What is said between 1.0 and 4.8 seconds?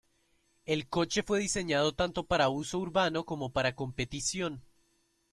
fue diseñado tanto para uso urbano como para competición.